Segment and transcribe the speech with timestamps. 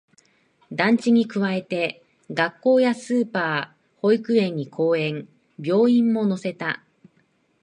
[0.71, 2.01] 団地に加えて、
[2.33, 5.29] 学校やスーパー、保育園に公園、
[5.63, 6.83] 病院も乗せた